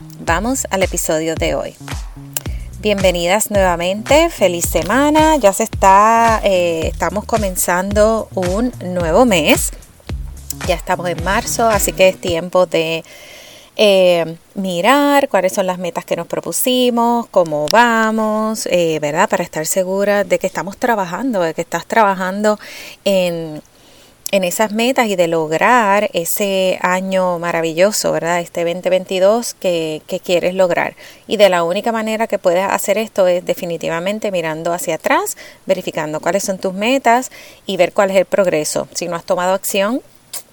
Vamos 0.00 0.66
al 0.70 0.82
episodio 0.82 1.34
de 1.34 1.54
hoy. 1.54 1.76
Bienvenidas 2.80 3.50
nuevamente, 3.50 4.30
feliz 4.30 4.64
semana, 4.64 5.36
ya 5.36 5.52
se 5.52 5.64
está, 5.64 6.40
eh, 6.42 6.88
estamos 6.90 7.26
comenzando 7.26 8.28
un 8.34 8.72
nuevo 8.82 9.26
mes, 9.26 9.72
ya 10.66 10.74
estamos 10.74 11.06
en 11.06 11.22
marzo, 11.22 11.68
así 11.68 11.92
que 11.92 12.08
es 12.08 12.18
tiempo 12.18 12.64
de 12.64 13.04
eh, 13.76 14.38
mirar 14.54 15.28
cuáles 15.28 15.52
son 15.52 15.66
las 15.66 15.78
metas 15.78 16.06
que 16.06 16.16
nos 16.16 16.26
propusimos, 16.26 17.26
cómo 17.26 17.66
vamos, 17.70 18.66
eh, 18.70 18.98
¿verdad? 19.02 19.28
Para 19.28 19.44
estar 19.44 19.66
segura 19.66 20.24
de 20.24 20.38
que 20.38 20.46
estamos 20.46 20.78
trabajando, 20.78 21.42
de 21.42 21.52
que 21.52 21.60
estás 21.60 21.84
trabajando 21.84 22.58
en, 23.04 23.60
en 24.32 24.44
esas 24.44 24.72
metas 24.72 25.06
y 25.08 25.16
de 25.16 25.26
lograr 25.26 26.08
ese 26.12 26.78
año 26.82 27.38
maravilloso, 27.38 28.12
¿verdad? 28.12 28.40
Este 28.40 28.64
2022 28.64 29.54
que, 29.54 30.02
que, 30.06 30.20
quieres 30.20 30.54
lograr. 30.54 30.94
Y 31.26 31.36
de 31.36 31.48
la 31.48 31.64
única 31.64 31.90
manera 31.90 32.26
que 32.26 32.38
puedes 32.38 32.64
hacer 32.64 32.98
esto 32.98 33.26
es 33.26 33.44
definitivamente 33.44 34.30
mirando 34.30 34.72
hacia 34.72 34.96
atrás, 34.96 35.36
verificando 35.66 36.20
cuáles 36.20 36.44
son 36.44 36.58
tus 36.58 36.74
metas 36.74 37.30
y 37.66 37.76
ver 37.76 37.92
cuál 37.92 38.10
es 38.10 38.16
el 38.16 38.24
progreso. 38.24 38.88
Si 38.94 39.08
no 39.08 39.16
has 39.16 39.24
tomado 39.24 39.54
acción, 39.54 40.00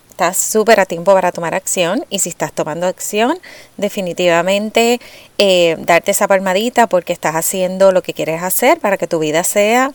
estás 0.10 0.38
súper 0.38 0.80
a 0.80 0.86
tiempo 0.88 1.14
para 1.14 1.32
tomar 1.32 1.54
acción 1.54 2.04
y 2.10 2.20
si 2.20 2.30
estás 2.30 2.52
tomando 2.52 2.88
acción, 2.88 3.38
definitivamente 3.78 5.00
eh, 5.38 5.76
darte 5.78 6.10
esa 6.10 6.28
palmadita 6.28 6.88
porque 6.88 7.14
estás 7.14 7.36
haciendo 7.36 7.92
lo 7.92 8.02
que 8.02 8.14
quieres 8.14 8.42
hacer 8.42 8.80
para 8.80 8.98
que 8.98 9.06
tu 9.06 9.20
vida 9.20 9.44
sea 9.44 9.92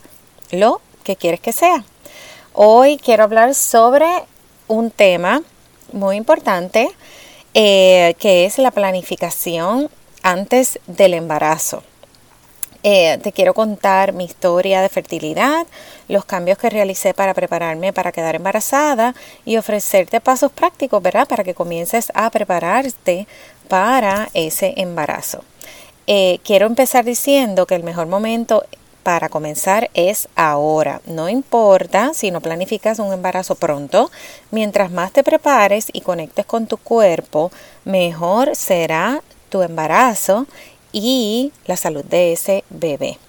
lo 0.51 0.79
que 1.03 1.17
quieres 1.17 1.41
que 1.41 1.51
sea. 1.51 1.83
Hoy 2.55 2.97
quiero 2.97 3.23
hablar 3.23 3.55
sobre 3.55 4.05
un 4.67 4.91
tema 4.91 5.41
muy 5.91 6.17
importante 6.17 6.87
eh, 7.55 8.13
que 8.19 8.45
es 8.45 8.59
la 8.59 8.69
planificación 8.69 9.89
antes 10.21 10.79
del 10.85 11.15
embarazo. 11.15 11.81
Eh, 12.83 13.17
te 13.23 13.31
quiero 13.31 13.55
contar 13.55 14.13
mi 14.13 14.25
historia 14.25 14.83
de 14.83 14.89
fertilidad, 14.89 15.65
los 16.07 16.25
cambios 16.25 16.59
que 16.59 16.69
realicé 16.69 17.15
para 17.15 17.33
prepararme 17.33 17.91
para 17.91 18.11
quedar 18.11 18.35
embarazada 18.35 19.15
y 19.45 19.57
ofrecerte 19.57 20.21
pasos 20.21 20.51
prácticos, 20.51 21.01
¿verdad? 21.01 21.27
Para 21.27 21.43
que 21.43 21.55
comiences 21.55 22.11
a 22.13 22.29
prepararte 22.29 23.25
para 23.67 24.29
ese 24.35 24.75
embarazo. 24.77 25.43
Eh, 26.05 26.37
quiero 26.43 26.67
empezar 26.67 27.03
diciendo 27.03 27.65
que 27.65 27.73
el 27.73 27.83
mejor 27.83 28.05
momento 28.05 28.63
para 29.03 29.29
comenzar 29.29 29.91
es 29.93 30.27
ahora. 30.35 31.01
No 31.05 31.29
importa 31.29 32.13
si 32.13 32.31
no 32.31 32.41
planificas 32.41 32.99
un 32.99 33.13
embarazo 33.13 33.55
pronto, 33.55 34.09
mientras 34.49 34.91
más 34.91 35.11
te 35.11 35.23
prepares 35.23 35.87
y 35.93 36.01
conectes 36.01 36.45
con 36.45 36.65
tu 36.65 36.77
cuerpo, 36.77 37.51
mejor 37.85 38.55
será 38.55 39.21
tu 39.49 39.61
embarazo 39.61 40.47
y 40.91 41.51
la 41.65 41.77
salud 41.77 42.03
de 42.05 42.33
ese 42.33 42.63
bebé. 42.69 43.19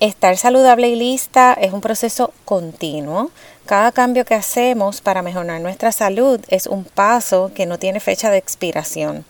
Estar 0.00 0.36
saludable 0.36 0.88
y 0.88 0.96
lista 0.96 1.52
es 1.54 1.72
un 1.72 1.80
proceso 1.80 2.32
continuo. 2.44 3.30
Cada 3.64 3.92
cambio 3.92 4.24
que 4.24 4.34
hacemos 4.34 5.00
para 5.00 5.22
mejorar 5.22 5.60
nuestra 5.60 5.92
salud 5.92 6.40
es 6.48 6.66
un 6.66 6.84
paso 6.84 7.52
que 7.54 7.64
no 7.64 7.78
tiene 7.78 8.00
fecha 8.00 8.30
de 8.30 8.38
expiración. 8.38 9.24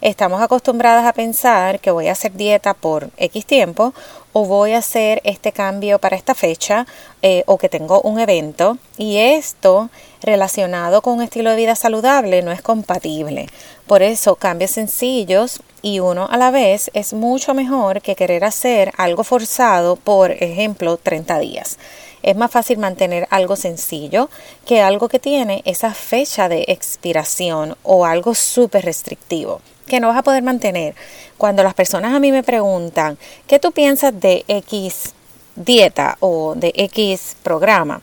Estamos 0.00 0.42
acostumbradas 0.42 1.06
a 1.06 1.12
pensar 1.12 1.80
que 1.80 1.90
voy 1.90 2.08
a 2.08 2.12
hacer 2.12 2.32
dieta 2.32 2.74
por 2.74 3.10
X 3.16 3.46
tiempo 3.46 3.94
o 4.38 4.44
voy 4.44 4.74
a 4.74 4.78
hacer 4.80 5.22
este 5.24 5.50
cambio 5.50 5.98
para 5.98 6.14
esta 6.14 6.34
fecha 6.34 6.86
eh, 7.22 7.42
o 7.46 7.56
que 7.56 7.70
tengo 7.70 8.02
un 8.02 8.20
evento 8.20 8.76
y 8.98 9.16
esto 9.16 9.88
relacionado 10.20 11.00
con 11.00 11.14
un 11.14 11.22
estilo 11.22 11.48
de 11.48 11.56
vida 11.56 11.74
saludable 11.74 12.42
no 12.42 12.52
es 12.52 12.60
compatible. 12.60 13.46
Por 13.86 14.02
eso 14.02 14.34
cambios 14.34 14.72
sencillos 14.72 15.62
y 15.80 16.00
uno 16.00 16.28
a 16.30 16.36
la 16.36 16.50
vez 16.50 16.90
es 16.92 17.14
mucho 17.14 17.54
mejor 17.54 18.02
que 18.02 18.14
querer 18.14 18.44
hacer 18.44 18.92
algo 18.98 19.24
forzado, 19.24 19.96
por 19.96 20.32
ejemplo, 20.32 20.98
30 20.98 21.38
días. 21.38 21.78
Es 22.22 22.36
más 22.36 22.50
fácil 22.50 22.76
mantener 22.76 23.26
algo 23.30 23.56
sencillo 23.56 24.28
que 24.66 24.82
algo 24.82 25.08
que 25.08 25.18
tiene 25.18 25.62
esa 25.64 25.94
fecha 25.94 26.50
de 26.50 26.66
expiración 26.68 27.74
o 27.82 28.04
algo 28.04 28.34
súper 28.34 28.84
restrictivo 28.84 29.62
que 29.86 30.00
no 30.00 30.08
vas 30.08 30.18
a 30.18 30.22
poder 30.22 30.42
mantener. 30.42 30.94
Cuando 31.38 31.62
las 31.62 31.74
personas 31.74 32.14
a 32.14 32.20
mí 32.20 32.32
me 32.32 32.42
preguntan, 32.42 33.18
¿qué 33.46 33.58
tú 33.58 33.72
piensas 33.72 34.18
de 34.18 34.44
X 34.48 35.14
dieta 35.54 36.16
o 36.20 36.54
de 36.54 36.72
X 36.76 37.36
programa? 37.42 38.02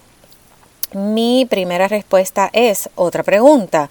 Mi 0.93 1.45
primera 1.45 1.87
respuesta 1.87 2.49
es 2.53 2.89
otra 2.95 3.23
pregunta. 3.23 3.89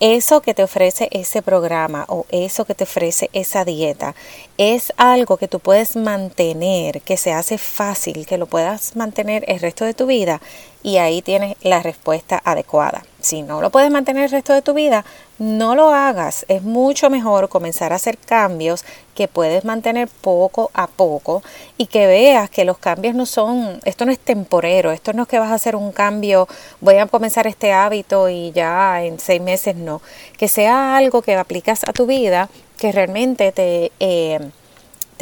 Eso 0.00 0.40
que 0.40 0.52
te 0.52 0.64
ofrece 0.64 1.08
ese 1.12 1.42
programa 1.42 2.04
o 2.08 2.26
eso 2.30 2.64
que 2.64 2.74
te 2.74 2.82
ofrece 2.82 3.30
esa 3.32 3.64
dieta 3.64 4.16
es 4.58 4.92
algo 4.96 5.36
que 5.36 5.46
tú 5.46 5.60
puedes 5.60 5.94
mantener, 5.94 7.02
que 7.02 7.16
se 7.16 7.32
hace 7.32 7.56
fácil, 7.56 8.26
que 8.26 8.36
lo 8.36 8.46
puedas 8.46 8.96
mantener 8.96 9.44
el 9.46 9.60
resto 9.60 9.84
de 9.84 9.94
tu 9.94 10.06
vida 10.06 10.40
y 10.82 10.96
ahí 10.96 11.22
tienes 11.22 11.54
la 11.62 11.84
respuesta 11.84 12.42
adecuada. 12.44 13.04
Si 13.22 13.42
no 13.42 13.60
lo 13.60 13.70
puedes 13.70 13.90
mantener 13.90 14.24
el 14.24 14.30
resto 14.30 14.52
de 14.52 14.62
tu 14.62 14.74
vida, 14.74 15.04
no 15.38 15.76
lo 15.76 15.94
hagas. 15.94 16.44
Es 16.48 16.62
mucho 16.62 17.08
mejor 17.08 17.48
comenzar 17.48 17.92
a 17.92 17.96
hacer 17.96 18.18
cambios 18.18 18.84
que 19.14 19.28
puedes 19.28 19.64
mantener 19.64 20.08
poco 20.08 20.70
a 20.74 20.88
poco 20.88 21.42
y 21.78 21.86
que 21.86 22.06
veas 22.06 22.50
que 22.50 22.64
los 22.64 22.78
cambios 22.78 23.14
no 23.14 23.24
son, 23.24 23.80
esto 23.84 24.04
no 24.06 24.12
es 24.12 24.18
temporero, 24.18 24.90
esto 24.90 25.12
no 25.12 25.22
es 25.22 25.28
que 25.28 25.38
vas 25.38 25.52
a 25.52 25.54
hacer 25.54 25.76
un 25.76 25.92
cambio, 25.92 26.48
voy 26.80 26.96
a 26.96 27.06
comenzar 27.06 27.46
este 27.46 27.72
hábito 27.72 28.28
y 28.28 28.50
ya 28.50 29.04
en 29.04 29.20
seis 29.20 29.40
meses 29.40 29.76
no. 29.76 30.02
Que 30.36 30.48
sea 30.48 30.96
algo 30.96 31.22
que 31.22 31.36
aplicas 31.36 31.84
a 31.86 31.92
tu 31.92 32.06
vida 32.06 32.48
que 32.76 32.90
realmente 32.90 33.52
te... 33.52 33.92
Eh, 34.00 34.40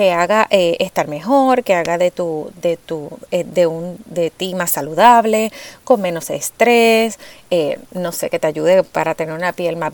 te 0.00 0.12
haga 0.12 0.46
eh, 0.48 0.78
estar 0.80 1.08
mejor, 1.08 1.62
que 1.62 1.74
haga 1.74 1.98
de 1.98 2.10
tu, 2.10 2.50
de 2.62 2.78
tu, 2.78 3.10
eh, 3.30 3.44
de 3.44 3.66
un, 3.66 3.98
de 4.06 4.30
ti 4.30 4.54
más 4.54 4.70
saludable, 4.70 5.52
con 5.84 6.00
menos 6.00 6.30
estrés, 6.30 7.18
eh, 7.50 7.78
no 7.92 8.10
sé, 8.10 8.30
que 8.30 8.38
te 8.38 8.46
ayude 8.46 8.82
para 8.82 9.14
tener 9.14 9.34
una 9.34 9.52
piel 9.52 9.76
más, 9.76 9.92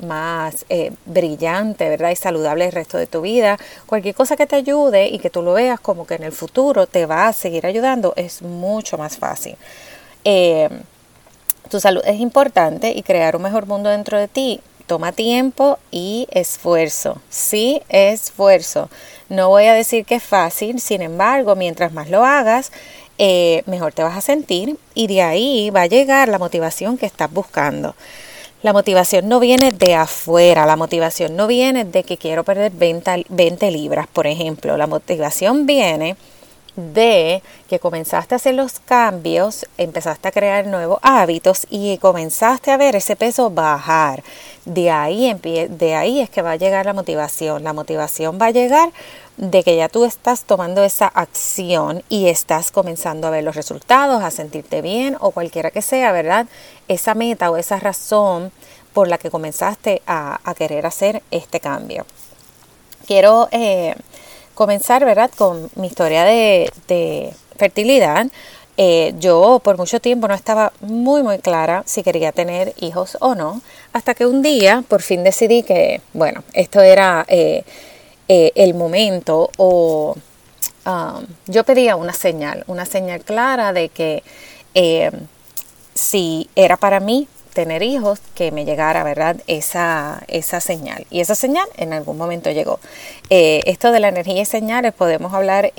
más 0.00 0.66
brillante, 1.06 1.88
¿verdad? 1.88 2.10
Y 2.10 2.16
saludable 2.16 2.64
el 2.64 2.72
resto 2.72 2.98
de 2.98 3.06
tu 3.06 3.20
vida. 3.20 3.56
Cualquier 3.86 4.16
cosa 4.16 4.34
que 4.34 4.46
te 4.46 4.56
ayude 4.56 5.06
y 5.06 5.20
que 5.20 5.30
tú 5.30 5.40
lo 5.40 5.52
veas 5.52 5.78
como 5.78 6.04
que 6.04 6.16
en 6.16 6.24
el 6.24 6.32
futuro 6.32 6.88
te 6.88 7.06
va 7.06 7.28
a 7.28 7.32
seguir 7.32 7.64
ayudando 7.64 8.12
es 8.16 8.42
mucho 8.42 8.98
más 8.98 9.18
fácil. 9.18 9.56
tu 11.70 11.78
salud 11.78 12.02
es 12.04 12.18
importante 12.18 12.90
y 12.90 13.04
crear 13.04 13.36
un 13.36 13.42
mejor 13.42 13.66
mundo 13.66 13.88
dentro 13.88 14.18
de 14.18 14.26
ti 14.26 14.60
toma 14.86 15.12
tiempo 15.12 15.78
y 15.90 16.26
esfuerzo. 16.30 17.20
Sí, 17.28 17.82
esfuerzo. 17.88 18.88
No 19.28 19.48
voy 19.48 19.64
a 19.64 19.74
decir 19.74 20.04
que 20.04 20.16
es 20.16 20.22
fácil, 20.22 20.80
sin 20.80 21.02
embargo, 21.02 21.56
mientras 21.56 21.92
más 21.92 22.10
lo 22.10 22.24
hagas, 22.24 22.72
eh, 23.18 23.62
mejor 23.66 23.92
te 23.92 24.02
vas 24.02 24.16
a 24.16 24.20
sentir 24.20 24.76
y 24.94 25.06
de 25.06 25.22
ahí 25.22 25.70
va 25.70 25.82
a 25.82 25.86
llegar 25.86 26.28
la 26.28 26.38
motivación 26.38 26.98
que 26.98 27.06
estás 27.06 27.32
buscando. 27.32 27.94
La 28.62 28.72
motivación 28.72 29.28
no 29.28 29.40
viene 29.40 29.72
de 29.72 29.94
afuera, 29.94 30.64
la 30.64 30.76
motivación 30.76 31.36
no 31.36 31.46
viene 31.46 31.84
de 31.84 32.02
que 32.02 32.16
quiero 32.16 32.44
perder 32.44 32.72
20, 32.72 33.26
20 33.28 33.70
libras, 33.70 34.06
por 34.06 34.26
ejemplo. 34.26 34.76
La 34.78 34.86
motivación 34.86 35.66
viene 35.66 36.16
de 36.76 37.42
que 37.68 37.78
comenzaste 37.78 38.34
a 38.34 38.36
hacer 38.36 38.54
los 38.54 38.80
cambios, 38.80 39.66
empezaste 39.78 40.28
a 40.28 40.32
crear 40.32 40.66
nuevos 40.66 40.98
hábitos 41.02 41.66
y 41.70 41.98
comenzaste 41.98 42.70
a 42.70 42.76
ver 42.76 42.96
ese 42.96 43.16
peso 43.16 43.50
bajar. 43.50 44.22
De 44.64 44.90
ahí, 44.90 45.32
de 45.34 45.94
ahí 45.94 46.20
es 46.20 46.30
que 46.30 46.42
va 46.42 46.52
a 46.52 46.56
llegar 46.56 46.86
la 46.86 46.92
motivación. 46.92 47.62
La 47.62 47.72
motivación 47.72 48.38
va 48.40 48.46
a 48.46 48.50
llegar 48.50 48.90
de 49.36 49.62
que 49.62 49.76
ya 49.76 49.88
tú 49.88 50.04
estás 50.04 50.44
tomando 50.44 50.82
esa 50.82 51.06
acción 51.06 52.02
y 52.08 52.28
estás 52.28 52.70
comenzando 52.70 53.26
a 53.26 53.30
ver 53.30 53.44
los 53.44 53.56
resultados, 53.56 54.22
a 54.22 54.30
sentirte 54.30 54.82
bien 54.82 55.16
o 55.20 55.30
cualquiera 55.30 55.70
que 55.70 55.82
sea, 55.82 56.12
¿verdad? 56.12 56.46
Esa 56.88 57.14
meta 57.14 57.50
o 57.50 57.56
esa 57.56 57.78
razón 57.78 58.52
por 58.92 59.08
la 59.08 59.18
que 59.18 59.30
comenzaste 59.30 60.02
a, 60.06 60.38
querer 60.56 60.86
hacer 60.86 61.22
este 61.30 61.60
cambio. 61.60 62.04
Quiero... 63.06 63.48
Eh, 63.52 63.94
comenzar, 64.54 65.04
¿verdad? 65.04 65.30
Con 65.36 65.70
mi 65.76 65.86
historia 65.86 66.24
de, 66.24 67.32
fertilidad. 67.56 68.26
Eh, 68.76 69.14
yo 69.20 69.60
por 69.62 69.78
mucho 69.78 70.00
tiempo 70.00 70.26
no 70.26 70.34
estaba 70.34 70.72
muy 70.80 71.22
muy 71.22 71.38
clara 71.38 71.84
si 71.86 72.02
quería 72.02 72.32
tener 72.32 72.74
hijos 72.80 73.16
o 73.20 73.36
no, 73.36 73.62
hasta 73.92 74.14
que 74.14 74.26
un 74.26 74.42
día 74.42 74.82
por 74.88 75.00
fin 75.00 75.22
decidí 75.22 75.62
que, 75.62 76.00
bueno, 76.12 76.42
esto 76.54 76.80
era 76.80 77.24
eh, 77.28 77.62
eh, 78.26 78.50
el 78.56 78.74
momento 78.74 79.50
o 79.58 80.16
um, 80.86 81.26
yo 81.46 81.62
pedía 81.62 81.94
una 81.94 82.12
señal, 82.12 82.64
una 82.66 82.84
señal 82.84 83.20
clara 83.20 83.72
de 83.72 83.90
que 83.90 84.24
si 85.94 86.50
era 86.56 86.76
para 86.76 86.98
mí 86.98 87.28
tener 87.54 87.82
hijos, 87.82 88.20
que 88.34 88.50
me 88.50 88.66
llegara, 88.66 89.02
¿verdad? 89.04 89.36
Esa, 89.46 90.22
esa 90.28 90.60
señal. 90.60 91.06
Y 91.10 91.20
esa 91.20 91.34
señal 91.34 91.66
en 91.76 91.94
algún 91.94 92.18
momento 92.18 92.50
llegó. 92.50 92.80
esto 93.30 93.92
de 93.92 94.00
la 94.00 94.08
energía 94.08 94.42
y 94.42 94.44
señales 94.44 94.92
podemos 94.92 95.32
hablar 95.32 95.72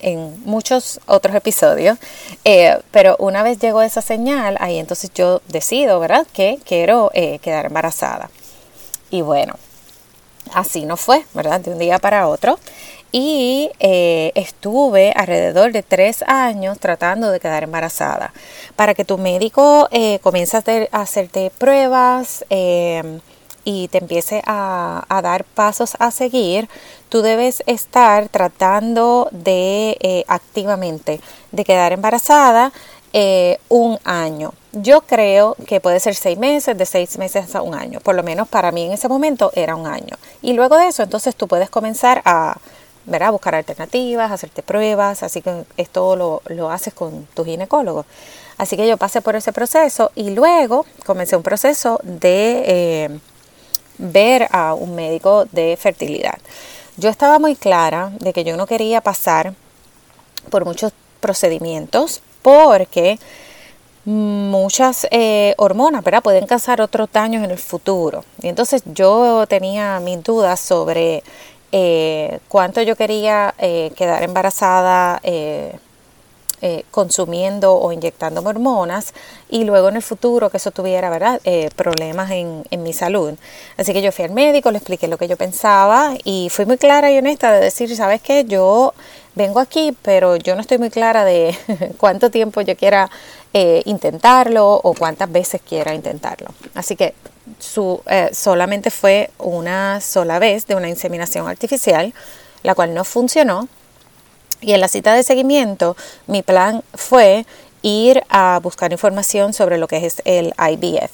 en 0.00 0.44
muchos 0.44 1.00
otros 1.06 1.34
episodios, 1.34 1.98
eh, 2.44 2.78
pero 2.90 3.16
una 3.18 3.42
vez 3.42 3.58
llegó 3.58 3.82
esa 3.82 4.02
señal, 4.02 4.56
ahí 4.60 4.78
entonces 4.78 5.10
yo 5.14 5.40
decido, 5.48 5.98
¿verdad?, 6.00 6.26
que 6.32 6.58
quiero 6.64 7.10
eh, 7.14 7.38
quedar 7.40 7.66
embarazada. 7.66 8.30
Y 9.10 9.22
bueno, 9.22 9.54
así 10.52 10.84
no 10.84 10.96
fue, 10.96 11.24
¿verdad?, 11.34 11.60
de 11.60 11.72
un 11.72 11.78
día 11.78 11.98
para 11.98 12.28
otro. 12.28 12.58
Y 13.12 13.70
eh, 13.80 14.32
estuve 14.34 15.12
alrededor 15.16 15.72
de 15.72 15.82
tres 15.82 16.22
años 16.26 16.78
tratando 16.78 17.30
de 17.30 17.40
quedar 17.40 17.62
embarazada. 17.62 18.32
Para 18.74 18.94
que 18.94 19.04
tu 19.04 19.18
médico 19.18 19.88
comience 20.22 20.56
a, 20.56 21.00
hacerte 21.00 21.50
pruebas, 21.56 22.44
y 23.66 23.88
te 23.88 23.98
empiece 23.98 24.42
a, 24.46 25.04
dar 25.22 25.42
pasos 25.42 25.96
a 25.98 26.12
seguir, 26.12 26.68
tú 27.08 27.20
debes 27.20 27.64
estar 27.66 28.28
tratando 28.28 29.28
de 29.32 29.98
eh, 30.00 30.24
activamente 30.28 31.20
de 31.50 31.64
quedar 31.64 31.92
embarazada 31.92 32.72
eh, 33.12 33.58
un 33.68 33.98
año. 34.04 34.54
Yo 34.72 35.00
creo 35.00 35.56
que 35.66 35.80
puede 35.80 35.98
ser 35.98 36.14
seis 36.14 36.38
meses, 36.38 36.78
de 36.78 36.86
seis 36.86 37.18
meses 37.18 37.56
a 37.56 37.62
un 37.62 37.74
año. 37.74 37.98
Por 37.98 38.14
lo 38.14 38.22
menos 38.22 38.46
para 38.46 38.70
mí 38.70 38.84
en 38.84 38.92
ese 38.92 39.08
momento 39.08 39.50
era 39.52 39.74
un 39.74 39.88
año. 39.88 40.16
Y 40.42 40.52
luego 40.52 40.76
de 40.76 40.86
eso, 40.86 41.02
entonces 41.02 41.34
tú 41.34 41.48
puedes 41.48 41.68
comenzar 41.68 42.22
a, 42.24 42.58
a 43.12 43.30
buscar 43.30 43.54
alternativas, 43.54 44.30
hacerte 44.30 44.62
pruebas. 44.62 45.22
Así 45.22 45.42
que 45.42 45.64
esto 45.76 46.16
lo, 46.16 46.42
lo 46.46 46.70
haces 46.70 46.94
con 46.94 47.26
tu 47.34 47.44
ginecólogo. 47.44 48.06
Así 48.58 48.76
que 48.76 48.88
yo 48.88 48.96
pasé 48.96 49.20
por 49.20 49.36
ese 49.36 49.52
proceso 49.52 50.10
y 50.14 50.30
luego 50.30 50.86
comencé 51.04 51.36
un 51.36 51.42
proceso 51.42 52.00
de... 52.02 52.62
Eh, 52.66 53.20
ver 53.98 54.48
a 54.50 54.74
un 54.74 54.94
médico 54.94 55.46
de 55.52 55.76
fertilidad. 55.76 56.38
Yo 56.96 57.10
estaba 57.10 57.38
muy 57.38 57.56
clara 57.56 58.12
de 58.20 58.32
que 58.32 58.44
yo 58.44 58.56
no 58.56 58.66
quería 58.66 59.00
pasar 59.00 59.54
por 60.50 60.64
muchos 60.64 60.92
procedimientos 61.20 62.22
porque 62.42 63.18
muchas 64.04 65.06
eh, 65.10 65.54
hormonas 65.58 66.04
¿verdad? 66.04 66.22
pueden 66.22 66.46
causar 66.46 66.80
otros 66.80 67.08
daños 67.12 67.44
en 67.44 67.50
el 67.50 67.58
futuro. 67.58 68.24
Y 68.40 68.48
entonces 68.48 68.82
yo 68.86 69.46
tenía 69.48 70.00
mis 70.00 70.22
dudas 70.22 70.60
sobre 70.60 71.22
eh, 71.78 72.38
cuánto 72.48 72.80
yo 72.80 72.96
quería 72.96 73.54
eh, 73.58 73.92
quedar 73.96 74.22
embarazada 74.22 75.20
eh, 75.22 75.78
consumiendo 76.90 77.74
o 77.74 77.92
inyectando 77.92 78.40
hormonas 78.40 79.12
y 79.50 79.64
luego 79.64 79.90
en 79.90 79.96
el 79.96 80.02
futuro 80.02 80.48
que 80.48 80.56
eso 80.56 80.70
tuviera 80.70 81.10
¿verdad? 81.10 81.38
Problemas 81.76 82.30
en, 82.30 82.64
en, 82.70 82.82
mi 82.82 82.94
salud. 82.94 83.34
Así 83.76 83.92
que 83.92 84.00
yo 84.00 84.10
fui 84.10 84.24
al 84.24 84.30
médico, 84.32 84.70
le 84.70 84.78
expliqué 84.78 85.06
lo 85.06 85.18
que 85.18 85.28
yo 85.28 85.36
pensaba 85.36 86.14
y 86.24 86.48
fui 86.48 86.64
muy 86.64 86.78
clara 86.78 87.12
y 87.12 87.18
honesta 87.18 87.52
de 87.52 87.60
decir, 87.60 87.94
¿sabes 87.94 88.22
qué? 88.22 88.46
Yo 88.46 88.94
vengo 89.34 89.60
aquí, 89.60 89.94
pero 90.00 90.36
yo 90.36 90.54
no 90.54 90.62
estoy 90.62 90.78
muy 90.78 90.88
clara 90.90 91.26
de 91.26 91.54
cuánto 91.98 92.30
tiempo 92.30 92.62
yo 92.62 92.74
quiera 92.74 93.10
intentarlo 93.84 94.80
o 94.82 94.94
cuántas 94.94 95.30
veces 95.30 95.60
quiera 95.62 95.94
intentarlo. 95.94 96.48
Así 96.74 96.96
que 96.96 97.14
su, 97.58 98.00
solamente 98.32 98.90
fue 98.90 99.30
una 99.38 100.00
sola 100.00 100.38
vez 100.38 100.66
de 100.66 100.74
una 100.74 100.88
inseminación 100.88 101.48
artificial, 101.48 102.12
la 102.62 102.74
cual 102.74 102.94
no 102.94 103.04
funcionó 103.04 103.68
y 104.60 104.72
en 104.72 104.80
la 104.80 104.88
cita 104.88 105.14
de 105.14 105.22
seguimiento, 105.22 105.96
mi 106.26 106.42
plan 106.42 106.82
fue 106.94 107.46
ir 107.82 108.22
a 108.28 108.58
buscar 108.62 108.90
información 108.92 109.52
sobre 109.52 109.78
lo 109.78 109.86
que 109.86 110.04
es 110.04 110.22
el 110.24 110.54
IVF. 110.58 111.10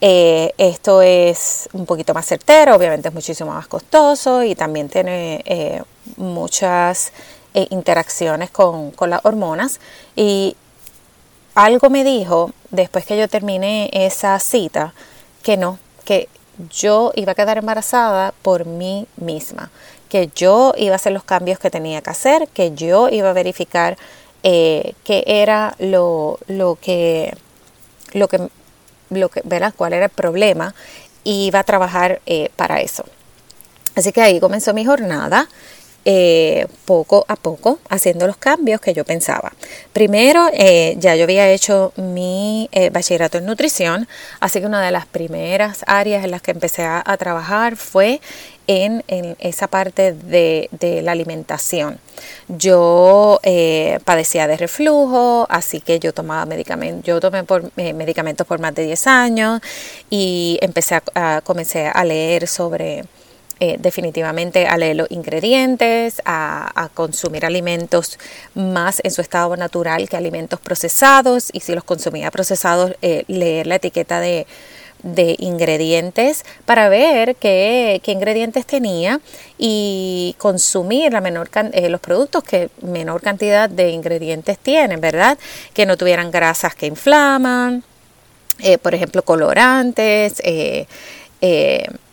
Eh, 0.00 0.52
esto 0.58 1.00
es 1.00 1.68
un 1.72 1.86
poquito 1.86 2.12
más 2.12 2.26
certero, 2.26 2.76
obviamente 2.76 3.08
es 3.08 3.14
muchísimo 3.14 3.52
más 3.52 3.66
costoso 3.66 4.42
y 4.42 4.54
también 4.54 4.88
tiene 4.88 5.42
eh, 5.46 5.82
muchas 6.16 7.12
eh, 7.54 7.66
interacciones 7.70 8.50
con, 8.50 8.90
con, 8.90 9.08
las 9.08 9.24
hormonas. 9.24 9.80
Y 10.14 10.56
algo 11.54 11.88
me 11.88 12.04
dijo 12.04 12.50
después 12.70 13.06
que 13.06 13.16
yo 13.16 13.28
terminé 13.28 13.88
esa 13.92 14.38
cita 14.40 14.92
que 15.44 15.56
no, 15.56 15.78
que 16.04 16.28
yo 16.68 17.12
iba 17.14 17.32
a 17.32 17.34
quedar 17.36 17.58
embarazada 17.58 18.34
por 18.42 18.64
mí 18.64 19.06
misma 19.16 19.70
que 20.14 20.30
yo 20.32 20.74
iba 20.76 20.92
a 20.92 20.94
hacer 20.94 21.10
los 21.10 21.24
cambios 21.24 21.58
que 21.58 21.70
tenía 21.70 22.00
que 22.00 22.10
hacer, 22.10 22.46
que 22.46 22.72
yo 22.72 23.08
iba 23.08 23.30
a 23.30 23.32
verificar 23.32 23.96
eh, 24.44 24.94
qué 25.02 25.24
era 25.26 25.74
lo, 25.80 26.38
lo 26.46 26.76
que, 26.76 27.36
lo 28.12 28.28
que, 28.28 28.48
lo 29.10 29.28
que, 29.28 29.42
¿verdad? 29.42 29.74
cuál 29.76 29.92
era 29.92 30.04
el 30.04 30.12
problema 30.12 30.72
y 31.24 31.46
iba 31.46 31.58
a 31.58 31.64
trabajar 31.64 32.20
eh, 32.26 32.50
para 32.54 32.80
eso. 32.80 33.04
Así 33.96 34.12
que 34.12 34.22
ahí 34.22 34.38
comenzó 34.38 34.72
mi 34.72 34.84
jornada. 34.84 35.48
Eh, 36.06 36.66
poco 36.84 37.24
a 37.28 37.36
poco 37.36 37.78
haciendo 37.88 38.26
los 38.26 38.36
cambios 38.36 38.78
que 38.80 38.92
yo 38.92 39.04
pensaba. 39.04 39.54
Primero, 39.94 40.50
ya 40.98 41.16
yo 41.16 41.24
había 41.24 41.48
hecho 41.50 41.94
mi 41.96 42.68
bachillerato 42.92 43.38
en 43.38 43.46
nutrición, 43.46 44.06
así 44.40 44.60
que 44.60 44.66
una 44.66 44.82
de 44.82 44.90
las 44.90 45.06
primeras 45.06 45.82
áreas 45.86 46.24
en 46.24 46.30
las 46.30 46.42
que 46.42 46.50
empecé 46.50 46.84
a, 46.84 47.02
trabajar 47.16 47.76
fue 47.76 48.20
en, 48.66 49.02
esa 49.38 49.68
parte 49.68 50.12
de, 50.12 50.68
la 51.02 51.12
alimentación. 51.12 51.98
Yo 52.48 53.40
eh, 53.42 53.98
padecía 54.04 54.46
de 54.46 54.56
reflujo, 54.56 55.46
así 55.48 55.80
que 55.80 55.98
yo 55.98 56.12
tomaba 56.12 56.46
medicamentos, 56.46 57.04
yo 57.04 57.20
tomé 57.20 57.44
por, 57.44 57.70
eh, 57.76 57.92
medicamentos 57.92 58.46
por 58.46 58.60
más 58.60 58.74
de 58.74 58.84
10 58.84 59.06
años 59.06 59.60
y 60.10 60.58
empecé 60.62 61.00
a, 61.14 61.40
comencé 61.42 61.86
a 61.86 62.04
leer 62.04 62.46
sobre 62.46 63.04
eh, 63.60 63.76
definitivamente 63.78 64.66
a 64.66 64.76
leer 64.76 64.96
los 64.96 65.10
ingredientes, 65.10 66.20
a, 66.24 66.90
consumir 66.94 67.46
alimentos 67.46 68.18
más 68.54 69.00
en 69.04 69.10
su 69.10 69.20
estado 69.20 69.56
natural 69.56 70.08
que 70.08 70.16
alimentos 70.16 70.60
procesados 70.60 71.48
y 71.52 71.60
si 71.60 71.74
los 71.74 71.84
consumía 71.84 72.30
procesados, 72.30 72.92
leer 73.00 73.66
la 73.66 73.76
etiqueta 73.76 74.20
de, 74.20 74.46
de 75.04 75.36
ingredientes 75.38 76.44
para 76.64 76.88
ver 76.88 77.36
qué, 77.36 78.00
ingredientes 78.06 78.66
tenía 78.66 79.20
y 79.58 80.34
consumir 80.38 81.12
la 81.12 81.20
menor 81.20 81.50
eh, 81.72 81.88
los 81.90 82.00
productos 82.00 82.42
que 82.42 82.70
menor 82.80 83.20
cantidad 83.20 83.68
de 83.68 83.90
ingredientes 83.90 84.58
tienen, 84.58 85.00
¿verdad? 85.00 85.38
Que 85.74 85.84
no 85.86 85.96
tuvieran 85.96 86.30
grasas 86.30 86.74
que 86.74 86.86
inflaman, 86.86 87.84
eh, 88.60 88.78
por 88.78 88.94
ejemplo, 88.94 89.22
colorantes, 89.22 90.40
eh, 90.42 90.86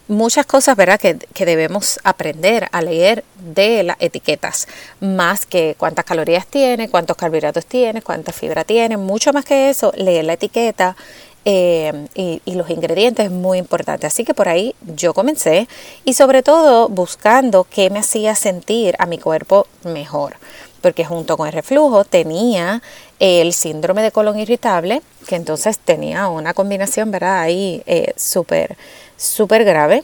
muchas 0.07 0.45
cosas, 0.45 0.75
¿verdad? 0.75 0.99
Que, 0.99 1.17
que, 1.17 1.45
debemos 1.45 1.99
aprender 2.03 2.67
a 2.71 2.81
leer 2.81 3.23
de 3.39 3.83
las 3.83 3.97
etiquetas, 3.99 4.67
más 4.99 5.45
que 5.45 5.75
cuántas 5.77 6.05
calorías 6.05 6.45
tiene, 6.47 6.89
cuántos 6.89 7.17
carbohidratos 7.17 7.65
tiene, 7.65 8.01
cuánta 8.01 8.31
fibra 8.31 8.63
tiene, 8.63 8.97
mucho 8.97 9.33
más 9.33 9.45
que 9.45 9.69
eso, 9.69 9.91
leer 9.95 10.25
la 10.25 10.33
etiqueta 10.33 10.95
eh, 11.43 12.07
y, 12.13 12.53
los 12.53 12.69
ingredientes 12.69 13.25
es 13.25 13.31
muy 13.31 13.57
importante. 13.57 14.07
Así 14.07 14.23
que 14.23 14.33
por 14.33 14.47
ahí 14.47 14.75
yo 14.95 15.13
comencé 15.13 15.67
y 16.05 16.13
sobre 16.13 16.43
todo 16.43 16.87
buscando 16.89 17.65
qué 17.69 17.89
me 17.89 17.99
hacía 17.99 18.35
sentir 18.35 18.95
a 18.99 19.05
mi 19.05 19.17
cuerpo 19.17 19.67
mejor. 19.83 20.35
Porque 20.81 21.05
junto 21.05 21.37
con 21.37 21.47
el 21.47 21.53
reflujo 21.53 22.05
tenía 22.05 22.81
el 23.19 23.53
síndrome 23.53 24.01
de 24.01 24.11
colon 24.11 24.39
irritable, 24.39 25.01
que 25.27 25.35
entonces 25.35 25.77
tenía 25.77 26.27
una 26.27 26.53
combinación, 26.53 27.11
¿verdad? 27.11 27.39
Ahí 27.41 27.83
eh, 27.85 28.13
súper, 28.17 28.77
súper 29.21 29.63
grave. 29.63 30.03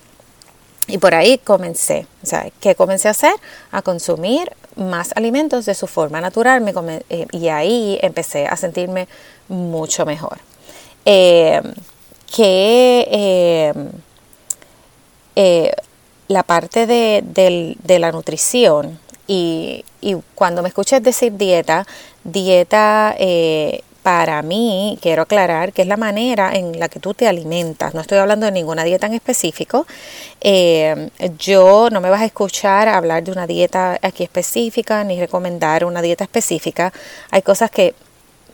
Y 0.88 1.00
por 1.00 1.16
ahí 1.16 1.38
comencé, 1.38 2.08
o 2.24 2.26
sea, 2.26 2.48
¿qué 2.62 2.74
comencé 2.74 3.10
a 3.10 3.12
hacer? 3.12 3.34
A 3.72 3.82
consumir 3.82 4.50
más 4.78 5.12
alimentos 5.18 5.66
de 5.66 5.76
su 5.76 5.86
forma 5.86 6.22
natural 6.22 6.64
eh, 7.10 7.28
y 7.32 7.50
ahí 7.50 8.00
empecé 8.02 8.48
a 8.48 8.56
sentirme 8.56 9.10
mucho 9.50 10.06
mejor. 10.06 10.38
Eh, 11.10 11.62
que 12.36 13.08
eh, 13.10 13.74
eh, 15.36 15.72
la 16.28 16.44
parte 16.44 16.86
de, 16.86 18.00
la 18.00 18.12
nutrición 18.12 19.00
y, 19.26 19.86
cuando 20.36 20.62
me 20.62 20.68
escuches 20.68 21.02
decir 21.02 21.34
dieta, 21.34 21.86
dieta 22.26 23.16
para 24.08 24.42
mí, 24.42 24.98
quiero 25.02 25.24
aclarar 25.24 25.74
que 25.74 25.82
es 25.82 25.88
la 25.90 25.98
manera 25.98 26.56
en 26.56 26.80
la 26.80 26.88
que 26.88 26.98
tú 26.98 27.14
te 27.14 27.28
alimentas. 27.28 27.94
No 27.94 28.00
estoy 28.00 28.20
hablando 28.20 28.46
de 28.46 28.54
ninguna 28.54 28.86
dieta 28.86 29.06
en 29.06 29.14
específico. 29.16 29.86
Eh, 30.40 31.10
yo 31.38 31.90
no 31.92 32.00
me 32.00 32.10
vas 32.10 32.22
a 32.22 32.26
escuchar 32.26 32.88
hablar 32.88 33.22
de 33.26 33.34
una 33.34 33.46
dieta 33.46 34.00
aquí 34.02 34.24
específica 34.24 35.04
ni 35.04 35.20
recomendar 35.20 35.84
una 35.84 36.02
dieta 36.02 36.24
específica. 36.24 36.94
Hay 37.32 37.42
cosas 37.42 37.70
que 37.70 37.96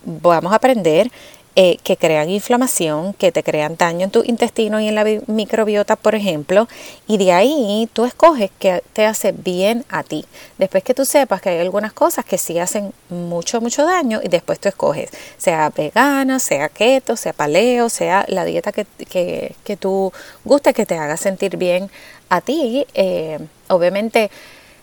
vamos 0.04 0.54
a 0.54 0.56
aprender 0.56 1.12
eh, 1.56 1.78
que 1.84 1.98
crean 1.98 2.30
inflamación, 2.30 3.14
que 3.14 3.32
te 3.32 3.44
crean 3.44 3.76
daño 3.78 4.06
en 4.06 4.12
tu 4.12 4.24
intestino 4.24 4.80
y 4.80 4.88
en 4.88 4.96
la 4.96 5.06
microbiota, 5.28 5.96
por 5.96 6.16
ejemplo, 6.16 6.68
y 7.08 7.18
de 7.18 7.32
ahí 7.32 7.88
tú 7.94 8.06
escoges 8.06 8.50
que 8.58 8.82
te 8.94 9.06
hace 9.06 9.34
bien 9.34 9.86
a 9.90 10.02
ti. 10.02 10.26
Después 10.58 10.84
que 10.84 10.94
tú 10.94 11.06
sepas 11.06 11.42
que 11.42 11.50
hay 11.50 11.60
algunas 11.60 11.94
cosas 11.94 12.26
que 12.26 12.40
sí 12.40 12.58
hacen 12.58 12.92
mucho, 13.10 13.62
mucho 13.62 13.86
daño 13.86 14.20
y 14.24 14.30
después 14.30 14.60
tú 14.60 14.68
escoges, 14.68 15.12
sea 15.38 15.70
vegana, 15.70 16.40
sea 16.40 16.70
keto, 16.70 17.16
sea 17.16 17.34
paleo, 17.34 17.90
sea 17.90 18.26
la 18.30 18.46
dieta 18.46 18.72
que, 18.72 18.86
que, 19.10 19.56
que 19.64 19.78
tú 19.78 20.12
guste, 20.44 20.74
que 20.74 20.88
te 20.88 20.98
haga 20.98 21.18
sentir 21.18 21.58
bien 21.58 21.92
a 22.30 22.42
ti. 22.42 22.88
Eh, 22.96 23.38
obviamente, 23.68 24.32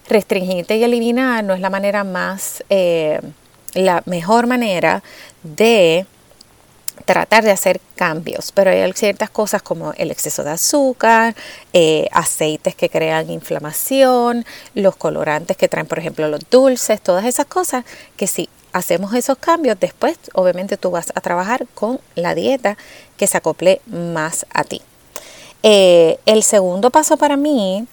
restringirte 0.09 0.77
y 0.77 0.85
eliminar 0.85 1.43
no 1.43 1.55
es 1.55 1.61
la 1.61 1.71
manera 1.71 2.05
más, 2.05 2.63
eh, 2.71 3.21
la 3.75 4.03
mejor 4.07 4.47
manera 4.47 5.03
de 5.43 6.07
tratar 7.05 7.45
de 7.45 7.51
hacer 7.51 7.81
cambios, 7.97 8.53
pero 8.53 8.71
hay 8.71 8.93
ciertas 8.93 9.31
cosas 9.31 9.63
como 9.63 9.93
el 9.95 10.11
exceso 10.11 10.45
de 10.45 10.51
azúcar, 10.51 11.35
eh, 11.73 12.09
aceites 12.13 12.75
que 12.75 12.89
crean 12.89 13.31
inflamación, 13.31 14.45
los 14.75 14.97
colorantes 14.97 15.57
que 15.57 15.69
traen, 15.69 15.87
por 15.87 15.99
ejemplo, 15.99 16.29
los 16.29 16.49
dulces, 16.51 17.01
todas 17.01 17.25
esas 17.25 17.47
cosas 17.47 17.85
que 18.17 18.27
si 18.27 18.49
hacemos 18.73 19.15
esos 19.15 19.39
cambios, 19.39 19.79
después 19.81 20.19
obviamente 20.35 20.77
tú 20.77 20.91
vas 20.91 21.13
a 21.15 21.21
trabajar 21.21 21.67
con 21.75 22.01
la 22.15 22.35
dieta 22.35 22.77
que 23.17 23.27
se 23.27 23.37
acople 23.37 23.81
más 23.87 24.47
a 24.53 24.65
ti. 24.65 24.83
Eh, 25.63 26.19
el 26.25 26.43
segundo 26.43 26.91
paso 26.91 27.17
para 27.17 27.37
mí 27.37 27.87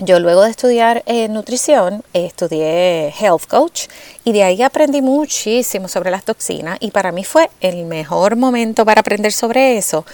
yo 0.00 0.18
luego 0.18 0.42
de 0.42 0.50
estudiar 0.50 1.02
eh, 1.04 1.28
nutrición, 1.28 2.02
estudié 2.14 3.12
health 3.20 3.46
coach 3.46 3.82
y 4.24 4.32
de 4.32 4.42
ahí 4.42 4.62
aprendí 4.62 5.02
muchísimo 5.02 5.88
sobre 5.88 6.10
las 6.10 6.24
toxinas 6.24 6.78
y 6.80 6.90
para 6.90 7.12
mí 7.12 7.22
fue 7.22 7.50
el 7.60 7.84
mejor 7.84 8.36
momento 8.36 8.86
para 8.86 9.00
aprender 9.00 9.32
sobre 9.32 9.76
eso 9.76 10.06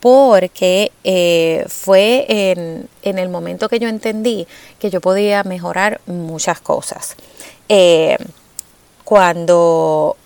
porque 0.00 0.92
eh, 1.04 1.64
fue 1.68 2.26
en, 2.28 2.88
el 3.02 3.28
momento 3.30 3.70
que 3.70 3.78
yo 3.78 3.88
entendí 3.88 4.46
que 4.78 4.90
yo 4.90 5.00
podía 5.00 5.44
mejorar 5.44 6.00
muchas 6.06 6.60
cosas. 6.60 7.16
Eh, 7.68 8.18
cuando 9.04 10.16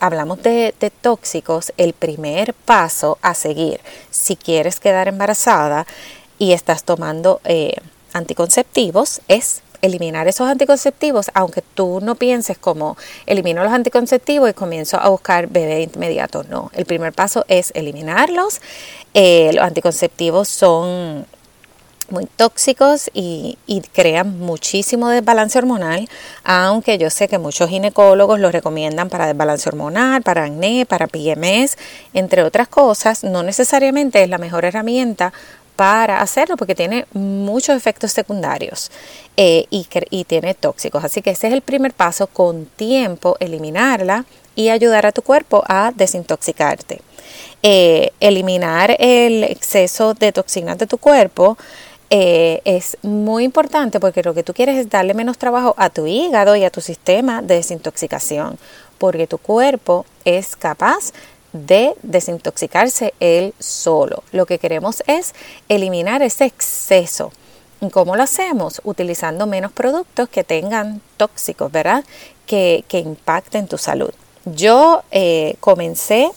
hablamos 0.00 0.42
de, 0.42 0.74
tóxicos, 1.00 1.72
el 1.76 1.92
primer 1.92 2.52
paso 2.52 3.18
a 3.22 3.34
seguir, 3.34 3.80
si 4.10 4.36
quieres 4.36 4.80
quedar 4.80 5.08
embarazada 5.08 5.86
y 6.38 6.52
estás 6.52 6.84
tomando 6.84 7.40
anticonceptivos 8.14 9.20
es 9.28 9.62
eliminar 9.82 10.26
esos 10.28 10.48
anticonceptivos, 10.48 11.30
aunque 11.34 11.62
tú 11.62 12.00
no 12.00 12.14
pienses 12.14 12.56
como 12.56 12.96
elimino 13.26 13.62
los 13.62 13.72
anticonceptivos 13.72 14.48
y 14.48 14.54
comienzo 14.54 14.98
a 14.98 15.10
buscar 15.10 15.48
bebé 15.48 15.90
inmediato. 15.94 16.42
No, 16.44 16.70
el 16.74 16.86
primer 16.86 17.12
paso 17.12 17.44
es 17.48 17.70
eliminarlos. 17.74 18.62
Eh, 19.12 19.50
los 19.52 19.62
anticonceptivos 19.62 20.48
son 20.48 21.26
muy 22.10 22.26
tóxicos 22.26 23.10
y, 23.14 23.58
y, 23.66 23.80
crean 23.80 24.38
muchísimo 24.38 25.08
desbalance 25.08 25.58
hormonal, 25.58 26.08
aunque 26.44 26.98
yo 26.98 27.08
sé 27.08 27.28
que 27.28 27.38
muchos 27.38 27.70
ginecólogos 27.70 28.38
los 28.38 28.52
recomiendan 28.52 29.08
para 29.08 29.26
desbalance 29.26 29.68
hormonal, 29.68 30.22
para 30.22 30.44
acné, 30.44 30.84
para 30.84 31.06
PMS, 31.06 31.78
entre 32.12 32.42
otras 32.42 32.68
cosas, 32.68 33.24
no 33.24 33.42
necesariamente 33.42 34.22
es 34.22 34.28
la 34.28 34.36
mejor 34.36 34.66
herramienta 34.66 35.32
para 35.76 36.20
hacerlo 36.20 36.56
porque 36.56 36.74
tiene 36.74 37.06
muchos 37.12 37.76
efectos 37.76 38.12
secundarios 38.12 38.90
eh, 39.36 39.66
y, 39.70 39.86
y, 40.10 40.24
tiene 40.24 40.54
tóxicos. 40.54 41.04
Así 41.04 41.22
que 41.22 41.30
ese 41.30 41.48
es 41.48 41.52
el 41.52 41.62
primer 41.62 41.92
paso, 41.92 42.26
con 42.26 42.66
tiempo 42.66 43.36
eliminarla 43.40 44.24
y 44.54 44.68
ayudar 44.68 45.06
a 45.06 45.12
tu 45.12 45.22
cuerpo 45.22 45.64
a 45.66 45.92
desintoxicarte. 45.94 47.00
Eh, 47.62 48.12
eliminar 48.20 48.94
el 48.98 49.42
exceso 49.44 50.14
de 50.14 50.32
toxinas 50.32 50.76
de 50.76 50.86
tu 50.86 50.98
cuerpo 50.98 51.56
eh, 52.10 52.60
es 52.64 52.98
muy 53.02 53.44
importante 53.44 53.98
porque 53.98 54.22
lo 54.22 54.34
que 54.34 54.42
tú 54.42 54.52
quieres 54.52 54.76
es 54.76 54.90
darle 54.90 55.14
menos 55.14 55.38
trabajo 55.38 55.74
a 55.78 55.88
tu 55.88 56.06
hígado 56.06 56.54
y 56.56 56.64
a 56.64 56.70
tu 56.70 56.80
sistema 56.80 57.40
de 57.40 57.56
desintoxicación, 57.56 58.58
porque 58.98 59.26
tu 59.26 59.38
cuerpo 59.38 60.04
es 60.24 60.56
capaz 60.56 61.12
de 61.54 61.94
desintoxicarse 62.02 63.14
él 63.20 63.54
solo. 63.58 64.24
Lo 64.32 64.44
que 64.44 64.58
queremos 64.58 65.02
es 65.06 65.34
eliminar 65.68 66.20
ese 66.20 66.44
exceso. 66.44 67.32
¿Cómo 67.92 68.16
lo 68.16 68.22
hacemos? 68.22 68.80
Utilizando 68.84 69.46
menos 69.46 69.70
productos 69.72 70.28
que 70.28 70.42
tengan 70.42 71.00
tóxicos, 71.16 71.70
¿verdad? 71.70 72.04
Que, 72.46 72.84
impacten 72.90 73.68
tu 73.68 73.78
salud. 73.78 74.10
Yo 74.44 75.02
eh, 75.10 75.56
comencé 75.60 76.28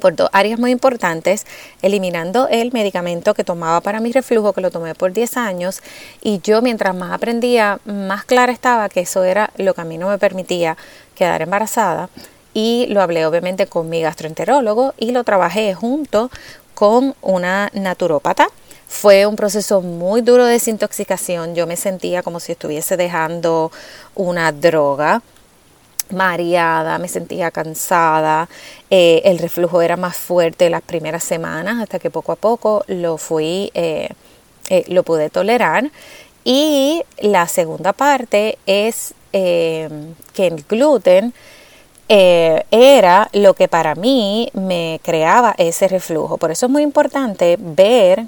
por 0.00 0.14
dos 0.14 0.28
áreas 0.32 0.58
muy 0.58 0.72
importantes, 0.72 1.46
eliminando 1.80 2.48
el 2.48 2.72
medicamento 2.72 3.34
que 3.34 3.44
tomaba 3.44 3.80
para 3.80 4.00
mi 4.00 4.12
reflujo, 4.12 4.52
que 4.52 4.60
lo 4.60 4.70
tomé 4.70 4.94
por 4.94 5.12
10 5.12 5.36
años, 5.36 5.82
y 6.22 6.40
yo 6.40 6.62
mientras 6.62 6.94
más 6.94 7.12
aprendía, 7.12 7.78
más 7.84 8.24
clara 8.24 8.52
estaba 8.52 8.88
que 8.88 9.00
eso 9.00 9.22
era 9.24 9.50
lo 9.56 9.74
que 9.74 9.80
a 9.82 9.84
mí 9.84 9.98
no 9.98 10.08
me 10.08 10.18
permitía 10.18 10.76
quedar 11.14 11.42
embarazada 11.42 12.08
y 12.54 12.86
lo 12.88 13.00
hablé 13.02 13.26
obviamente 13.26 13.66
con 13.66 13.88
mi 13.88 14.02
gastroenterólogo 14.02 14.94
y 14.98 15.12
lo 15.12 15.24
trabajé 15.24 15.74
junto 15.74 16.30
con 16.74 17.14
una 17.22 17.70
naturópata. 17.74 18.48
Fue 18.88 19.24
un 19.26 19.36
proceso 19.36 19.80
muy 19.80 20.20
duro 20.20 20.44
de 20.44 20.52
desintoxicación. 20.52 21.54
Yo 21.54 21.66
me 21.66 21.76
sentía 21.76 22.22
como 22.22 22.40
si 22.40 22.52
estuviese 22.52 22.96
dejando 22.96 23.72
una 24.14 24.52
droga 24.52 25.22
mareada, 26.12 26.98
me 26.98 27.08
sentía 27.08 27.50
cansada, 27.50 28.48
eh, 28.90 29.22
el 29.24 29.38
reflujo 29.38 29.82
era 29.82 29.96
más 29.96 30.16
fuerte 30.16 30.70
las 30.70 30.82
primeras 30.82 31.24
semanas 31.24 31.80
hasta 31.82 31.98
que 31.98 32.10
poco 32.10 32.32
a 32.32 32.36
poco 32.36 32.84
lo 32.86 33.16
fui, 33.16 33.70
eh, 33.74 34.10
eh, 34.68 34.84
lo 34.88 35.02
pude 35.02 35.30
tolerar. 35.30 35.90
Y 36.44 37.02
la 37.18 37.46
segunda 37.48 37.92
parte 37.92 38.58
es 38.66 39.14
que 39.32 39.88
el 40.36 40.64
gluten 40.68 41.32
eh, 42.14 42.66
era 42.70 43.30
lo 43.32 43.54
que 43.54 43.68
para 43.68 43.94
mí 43.94 44.50
me 44.52 45.00
creaba 45.02 45.54
ese 45.56 45.88
reflujo. 45.88 46.36
Por 46.36 46.50
eso 46.50 46.66
es 46.66 46.72
muy 46.72 46.82
importante 46.82 47.56
ver 47.58 48.26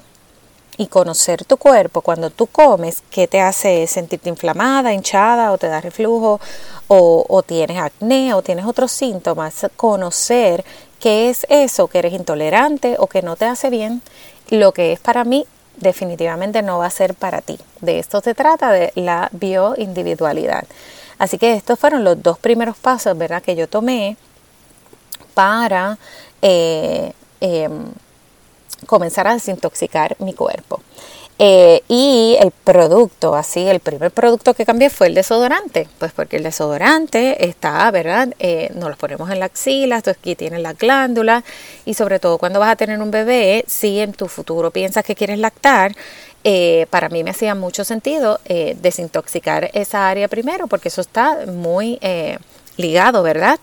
y 0.79 0.87
conocer 0.87 1.45
tu 1.45 1.59
cuerpo 1.59 2.00
cuando 2.00 2.31
tú 2.31 2.47
comes, 2.47 3.03
qué 3.11 3.29
te 3.29 3.43
hace 3.43 3.87
sentirte 3.87 4.31
inflamada, 4.31 4.95
hinchada 4.95 5.53
o 5.53 5.59
te 5.59 5.69
da 5.69 5.83
reflujo 5.83 6.41
o, 6.88 7.26
o 7.29 7.43
tienes 7.43 7.76
acné 7.76 8.33
o 8.33 8.41
tienes 8.41 8.64
otros 8.64 8.91
síntomas. 8.91 9.67
Conocer 9.76 10.64
qué 10.99 11.29
es 11.29 11.45
eso, 11.50 11.87
que 11.87 11.99
eres 11.99 12.14
intolerante 12.14 12.97
o 12.99 13.07
que 13.07 13.21
no 13.21 13.37
te 13.37 13.45
hace 13.45 13.69
bien, 13.69 14.00
lo 14.49 14.73
que 14.73 14.93
es 14.93 15.00
para 15.00 15.25
mí 15.25 15.45
definitivamente 15.76 16.62
no 16.62 16.79
va 16.79 16.87
a 16.87 16.91
ser 16.91 17.12
para 17.12 17.43
ti. 17.43 17.59
De 17.83 17.99
esto 17.99 18.23
se 18.23 18.35
trata 18.35 18.71
de 18.71 18.93
la 18.95 19.29
bioindividualidad. 19.33 20.64
Así 21.18 21.38
que 21.38 21.54
estos 21.54 21.78
fueron 21.78 22.04
los 22.04 22.23
dos 22.23 22.38
primeros 22.38 22.76
pasos, 22.76 23.16
¿verdad? 23.16 23.42
Que 23.42 23.56
yo 23.56 23.68
tomé 23.68 24.16
para 25.35 25.99
eh, 26.42 27.12
em, 27.40 27.87
comenzar 28.87 29.26
a 29.26 29.35
desintoxicar 29.35 30.16
mi 30.21 30.35
cuerpo. 30.35 30.80
Eh, 31.38 31.83
y 31.88 32.37
el 32.41 32.53
producto, 32.53 33.35
así, 33.35 33.67
el 33.67 33.81
primer 33.81 34.12
producto 34.12 34.55
que 34.55 34.64
cambié 34.64 34.88
fue 34.88 35.09
el 35.09 35.14
desodorante, 35.14 35.88
pues 35.99 36.12
porque 36.12 36.37
el 36.37 36.45
desodorante 36.45 37.45
está, 37.49 37.91
¿verdad? 37.91 38.33
Eh, 38.38 38.71
nos 38.75 38.88
lo 38.88 38.97
ponemos 38.97 39.29
en 39.31 39.41
la 39.41 39.47
axila, 39.47 39.97
esto 39.97 40.12
aquí 40.12 40.37
tienes 40.37 40.61
la 40.61 40.75
glándula 40.75 41.43
y 41.85 41.95
sobre 41.95 42.21
todo 42.21 42.38
cuando 42.38 42.61
vas 42.61 42.71
a 42.71 42.76
tener 42.76 43.00
un 43.00 43.11
bebé, 43.11 43.64
si 43.67 43.99
en 43.99 44.12
tu 44.12 44.29
futuro 44.29 44.71
piensas 44.71 45.05
que 45.05 45.17
quieres 45.17 45.41
lactar, 45.41 45.97
eh, 46.47 46.87
para 46.91 47.09
mí 47.09 47.25
me 47.25 47.31
hacía 47.31 47.55
mucho 47.55 47.85
sentido 47.85 48.38
eh, 48.45 48.76
desintoxicar 48.83 49.71
esa 49.73 50.11
área 50.11 50.29
primero, 50.29 50.67
porque 50.67 50.88
eso 50.88 51.00
está 51.00 51.47
muy 51.47 51.99
eh, 52.03 52.38
ligado, 52.76 53.23
¿verdad? 53.23 53.59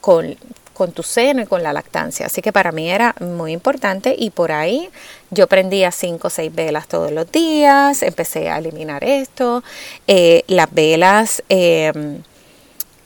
con, 0.00 0.36
con 0.74 0.92
tu 0.92 1.02
seno 1.02 1.40
y 1.40 1.46
con 1.46 1.62
la 1.62 1.72
lactancia. 1.72 2.26
Así 2.26 2.42
que 2.42 2.52
para 2.52 2.72
mí 2.72 2.90
era 2.90 3.14
muy 3.20 3.52
importante 3.52 4.14
y 4.18 4.30
por 4.30 4.52
ahí 4.52 4.90
yo 5.30 5.46
prendía 5.46 5.90
cinco 5.90 6.26
o 6.28 6.30
seis 6.30 6.54
velas 6.54 6.88
todos 6.88 7.10
los 7.12 7.30
días, 7.30 8.02
empecé 8.02 8.50
a 8.50 8.58
eliminar 8.58 9.04
esto. 9.04 9.62
las 10.48 10.72
velas 10.72 11.42
em, 11.48 12.22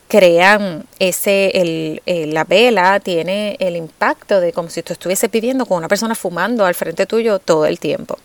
crean 0.09 0.87
ese, 0.99 1.53
el, 1.55 2.33
la 2.33 2.45
vela 2.45 2.99
tiene 3.01 3.57
el 3.61 3.77
impacto 3.77 4.41
de 4.41 4.53
como 4.53 4.71
si 4.71 4.83
tú 4.83 4.95
estuvieses 4.95 5.31
viviendo 5.31 5.67
con 5.67 5.79
una 5.79 5.89
persona 5.89 6.15
fumando 6.15 6.65
al 6.65 6.75
frente 6.75 7.07
tuyo 7.07 7.39
todo 7.39 7.67
el 7.67 7.79
tiempo. 7.79 8.19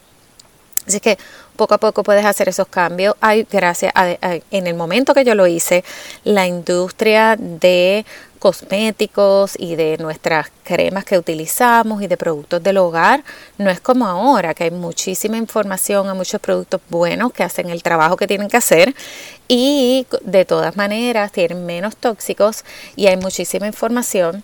Así 0.87 0.99
que 0.99 1.17
poco 1.55 1.75
a 1.75 1.77
poco 1.77 2.03
puedes 2.03 2.25
hacer 2.25 2.49
esos 2.49 2.67
cambios. 2.67 3.15
Hay, 3.21 3.47
gracias 3.49 3.91
a, 3.95 4.15
en 4.51 4.67
el 4.67 4.73
momento 4.73 5.13
que 5.13 5.23
yo 5.23 5.35
lo 5.35 5.47
hice, 5.47 5.83
la 6.23 6.47
industria 6.47 7.35
de 7.37 8.05
cosméticos 8.43 9.55
y 9.57 9.77
de 9.77 9.97
nuestras 9.99 10.51
cremas 10.63 11.05
que 11.05 11.17
utilizamos 11.17 12.01
y 12.01 12.07
de 12.07 12.17
productos 12.17 12.61
del 12.61 12.75
hogar. 12.75 13.23
No 13.57 13.69
es 13.69 13.79
como 13.79 14.05
ahora, 14.05 14.53
que 14.53 14.65
hay 14.65 14.71
muchísima 14.71 15.37
información, 15.37 16.09
hay 16.09 16.17
muchos 16.17 16.41
productos 16.41 16.81
buenos 16.89 17.31
que 17.31 17.43
hacen 17.43 17.69
el 17.69 17.81
trabajo 17.81 18.17
que 18.17 18.27
tienen 18.27 18.49
que 18.49 18.57
hacer 18.57 18.93
y 19.47 20.05
de 20.25 20.43
todas 20.43 20.75
maneras 20.75 21.31
tienen 21.31 21.65
menos 21.65 21.95
tóxicos 21.95 22.65
y 22.97 23.07
hay 23.07 23.15
muchísima 23.15 23.65
información 23.65 24.43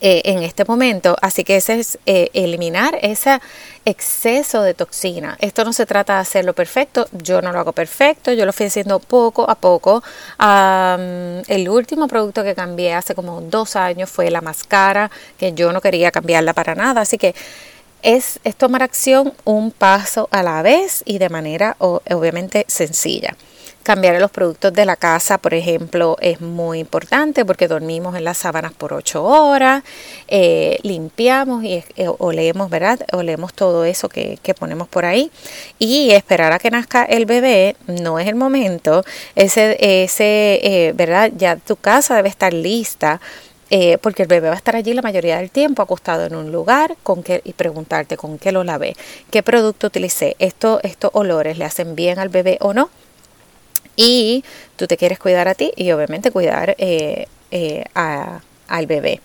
eh, 0.00 0.22
en 0.24 0.42
este 0.42 0.64
momento. 0.64 1.16
Así 1.20 1.44
que 1.44 1.56
ese 1.56 1.78
es 1.78 1.98
eh, 2.06 2.30
eliminar 2.32 2.98
ese 3.02 3.40
exceso 3.84 4.62
de 4.62 4.74
toxina. 4.74 5.36
Esto 5.40 5.64
no 5.64 5.72
se 5.72 5.84
trata 5.86 6.14
de 6.14 6.20
hacerlo 6.20 6.54
perfecto. 6.54 7.06
Yo 7.12 7.42
no 7.42 7.52
lo 7.52 7.60
hago 7.60 7.72
perfecto. 7.72 8.32
Yo 8.32 8.46
lo 8.46 8.52
fui 8.52 8.66
haciendo 8.66 9.00
poco 9.00 9.48
a 9.48 9.54
poco. 9.54 10.02
el 10.38 11.68
último 11.68 12.08
producto 12.08 12.42
que 12.42 12.54
cambié 12.54 12.94
hace 12.94 13.14
como 13.14 13.40
dos 13.42 13.76
años 13.76 14.08
fue 14.10 14.30
la 14.30 14.40
máscara, 14.40 15.10
que 15.38 15.52
yo 15.52 15.72
no 15.72 15.80
quería 15.80 16.10
cambiarla 16.10 16.54
para 16.54 16.74
nada. 16.74 17.02
Así 17.02 17.18
que 17.18 17.34
es 18.02 18.40
tomar 18.56 18.82
acción 18.82 19.34
un 19.44 19.70
paso 19.70 20.28
a 20.30 20.42
la 20.42 20.62
vez 20.62 21.02
y 21.04 21.18
de 21.18 21.28
manera 21.28 21.76
obviamente 21.78 22.64
sencilla. 22.66 23.36
Cambiar 23.82 24.20
los 24.20 24.30
productos 24.30 24.72
de 24.72 24.84
la 24.84 24.94
casa, 24.94 25.38
por 25.38 25.54
ejemplo, 25.54 26.16
es 26.20 26.40
muy 26.40 26.78
importante 26.78 27.44
porque 27.44 27.66
dormimos 27.66 28.14
en 28.14 28.22
las 28.22 28.38
sábanas 28.38 28.72
por 28.72 28.92
8 28.92 29.24
horas, 29.24 29.82
eh, 30.28 30.78
limpiamos 30.82 31.64
y 31.64 31.82
eh, 31.96 32.08
olemos, 32.18 32.70
¿verdad? 32.70 33.00
Olemos 33.12 33.52
todo 33.54 33.84
eso 33.84 34.08
que, 34.08 34.38
ponemos 34.56 34.86
por 34.86 35.04
ahí 35.04 35.32
y 35.80 36.12
esperar 36.12 36.52
a 36.52 36.60
que 36.60 36.70
nazca 36.70 37.02
el 37.04 37.26
bebé 37.26 37.74
no 37.88 38.20
es 38.20 38.28
el 38.28 38.36
momento. 38.36 39.04
Ese, 39.34 39.76
ese 39.80 40.60
eh, 40.62 40.92
¿verdad? 40.94 41.32
Ya 41.36 41.56
tu 41.56 41.74
casa 41.74 42.14
debe 42.14 42.28
estar 42.28 42.52
lista. 42.52 43.20
porque 44.02 44.22
el 44.22 44.28
bebé 44.28 44.48
va 44.48 44.54
a 44.54 44.58
estar 44.58 44.76
allí 44.76 44.92
la 44.92 45.02
mayoría 45.02 45.38
del 45.38 45.50
tiempo 45.50 45.82
acostado 45.82 46.26
en 46.26 46.36
un 46.36 46.52
lugar 46.52 46.94
con 47.02 47.22
qué, 47.22 47.40
y 47.42 47.54
preguntarte 47.54 48.16
con 48.16 48.38
qué 48.38 48.52
lo 48.52 48.64
lavé, 48.64 48.94
qué 49.30 49.42
producto 49.42 49.86
utilicé, 49.86 50.36
Esto, 50.38 50.78
estos 50.82 51.10
olores 51.14 51.56
le 51.58 51.64
hacen 51.64 51.94
bien 51.96 52.18
al 52.18 52.28
bebé 52.28 52.58
o 52.60 52.74
no 52.74 52.90
y 53.96 54.44
tú 54.76 54.86
te 54.86 54.96
quieres 54.96 55.18
cuidar 55.18 55.48
a 55.48 55.54
ti 55.54 55.72
y 55.76 55.92
obviamente 55.92 56.30
cuidar 56.30 56.74
eh, 56.78 57.26
eh, 57.50 57.84
al 57.94 58.86
bebé. 58.86 59.20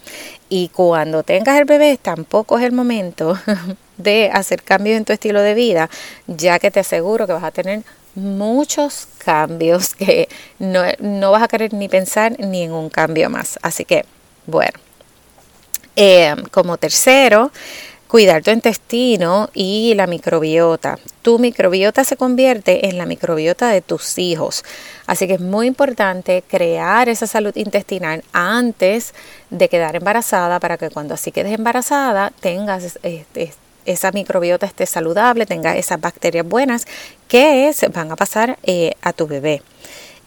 Y 0.49 0.69
cuando 0.69 1.23
tengas 1.23 1.57
el 1.57 1.65
bebé 1.65 1.97
tampoco 2.01 2.57
es 2.57 2.65
el 2.65 2.71
momento 2.71 3.37
de 3.97 4.29
hacer 4.31 4.63
cambios 4.63 4.97
en 4.97 5.05
tu 5.05 5.13
estilo 5.13 5.41
de 5.41 5.53
vida, 5.53 5.89
ya 6.27 6.59
que 6.59 6.71
te 6.71 6.79
aseguro 6.79 7.27
que 7.27 7.33
vas 7.33 7.43
a 7.43 7.51
tener 7.51 7.83
muchos 8.15 9.07
cambios 9.19 9.95
que 9.95 10.27
no, 10.59 10.83
no 10.99 11.31
vas 11.31 11.43
a 11.43 11.47
querer 11.47 11.73
ni 11.73 11.87
pensar 11.89 12.35
ni 12.39 12.63
en 12.63 12.71
un 12.71 12.89
cambio 12.89 13.29
más. 13.29 13.59
Así 13.61 13.85
que, 13.85 14.05
bueno, 14.45 14.79
eh, 15.95 16.35
como 16.51 16.77
tercero, 16.77 17.51
cuidar 18.07 18.41
tu 18.41 18.51
intestino 18.51 19.49
y 19.53 19.93
la 19.95 20.07
microbiota. 20.07 20.97
Tu 21.21 21.39
microbiota 21.39 22.03
se 22.03 22.15
convierte 22.15 22.87
en 22.87 22.97
la 22.97 23.05
microbiota 23.05 23.69
de 23.69 23.81
tus 23.81 24.17
hijos. 24.17 24.63
Así 25.05 25.27
que 25.27 25.33
es 25.33 25.41
muy 25.41 25.67
importante 25.67 26.43
crear 26.47 27.09
esa 27.09 27.27
salud 27.27 27.55
intestinal 27.55 28.23
antes 28.31 29.13
de 29.49 29.69
quedar 29.69 29.95
embarazada 29.95 30.59
para 30.59 30.77
que 30.77 30.89
cuando 30.89 31.13
así 31.13 31.31
quedes 31.31 31.53
embarazada 31.53 32.31
tengas 32.39 32.97
esa 33.85 34.11
microbiota 34.11 34.65
esté 34.65 34.85
saludable, 34.85 35.45
tenga 35.45 35.75
esas 35.77 35.99
bacterias 35.99 36.45
buenas 36.45 36.85
que 37.27 37.71
se 37.73 37.87
van 37.89 38.11
a 38.11 38.15
pasar 38.15 38.57
eh, 38.63 38.93
a 39.01 39.13
tu 39.13 39.27
bebé. 39.27 39.61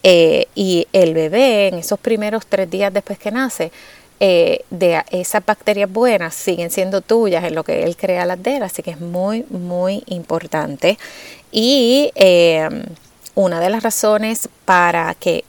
Eh, 0.03 0.47
y 0.55 0.87
el 0.93 1.13
bebé 1.13 1.67
en 1.67 1.75
esos 1.75 1.99
primeros 1.99 2.47
tres 2.47 2.69
días 2.69 2.91
después 2.91 3.19
que 3.19 3.29
nace 3.29 3.71
eh, 4.23 4.65
de 4.69 5.03
esas 5.09 5.43
bacterias 5.43 5.91
buenas 5.91 6.35
siguen 6.35 6.69
siendo 6.69 7.01
tuyas 7.01 7.43
en 7.43 7.55
lo 7.55 7.63
que 7.63 7.81
él 7.81 7.97
crea 7.97 8.23
las 8.23 8.43
de 8.43 8.57
así 8.57 8.83
que 8.83 8.91
es 8.91 8.99
muy, 8.99 9.47
muy 9.49 10.03
importante. 10.05 10.99
Y 11.51 12.11
eh, 12.13 12.69
una 13.33 13.59
de 13.59 13.71
las 13.71 13.81
razones 13.81 14.47
para 14.63 15.15
que 15.15 15.43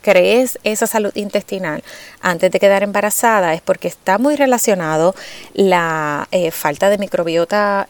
crees 0.00 0.60
esa 0.62 0.86
salud 0.86 1.10
intestinal 1.16 1.82
antes 2.20 2.52
de 2.52 2.60
quedar 2.60 2.84
embarazada 2.84 3.52
es 3.52 3.62
porque 3.62 3.88
está 3.88 4.18
muy 4.18 4.36
relacionado 4.36 5.16
la 5.52 6.28
eh, 6.30 6.52
falta 6.52 6.90
de 6.90 6.98
microbiota, 6.98 7.88